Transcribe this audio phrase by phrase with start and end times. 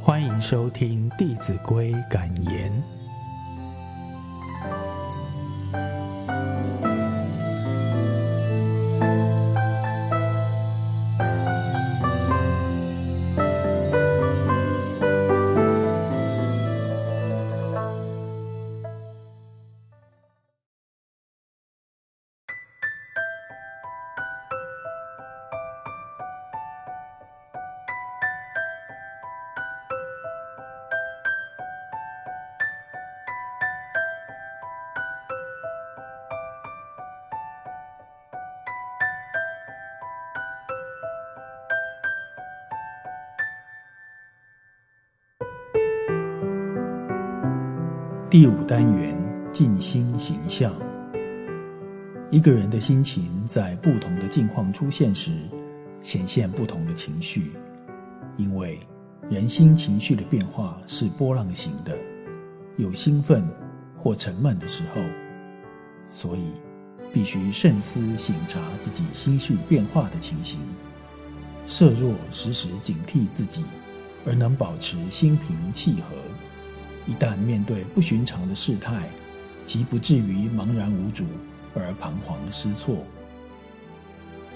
[0.00, 2.95] 欢迎收听《弟子规》感言。
[48.28, 49.16] 第五单元：
[49.52, 50.74] 静心形象。
[52.28, 55.30] 一个人的心情在不同的境况出现时，
[56.02, 57.52] 显现不同的情绪。
[58.36, 58.80] 因为
[59.30, 61.96] 人心情绪的变化是波浪形的，
[62.78, 63.48] 有兴奋
[63.96, 65.00] 或沉闷的时候，
[66.08, 66.50] 所以
[67.12, 70.58] 必须慎思省察自己心绪变化的情形。
[71.68, 73.62] 设若时时警惕自己，
[74.26, 76.16] 而能保持心平气和。
[77.06, 79.08] 一旦面对不寻常的事态，
[79.64, 81.24] 即不至于茫然无主
[81.74, 82.98] 而彷徨失措。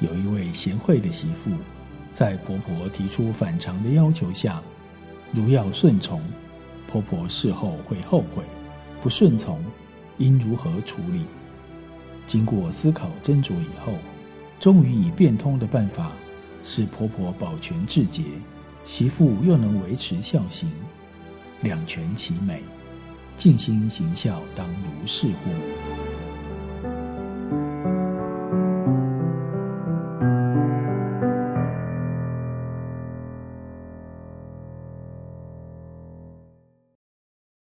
[0.00, 1.52] 有一位贤惠的媳妇，
[2.12, 4.60] 在婆婆提出反常的要求下，
[5.32, 6.20] 如要顺从，
[6.88, 8.42] 婆婆事后会后悔；
[9.00, 9.64] 不顺从，
[10.18, 11.22] 应如何处理？
[12.26, 13.92] 经过思考斟酌以后，
[14.58, 16.10] 终于以变通的办法，
[16.62, 18.24] 使婆婆保全至节，
[18.84, 20.70] 媳妇又能维持孝行。
[21.62, 22.62] 两全其美，
[23.36, 25.91] 静心行孝当如是乎？